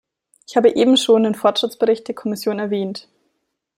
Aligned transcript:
Ich 0.47 0.57
habe 0.57 0.71
eben 0.75 0.97
schon 0.97 1.21
den 1.25 1.35
Fortschrittsbericht 1.35 2.07
der 2.07 2.15
Kommission 2.15 2.57
erwähnt. 2.57 3.07